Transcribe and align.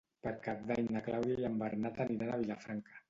Per 0.27 0.31
Cap 0.45 0.63
d'Any 0.71 0.89
na 0.95 1.03
Clàudia 1.09 1.37
i 1.43 1.47
en 1.53 1.59
Bernat 1.63 2.01
aniran 2.07 2.33
a 2.37 2.41
Vilafranca. 2.45 2.99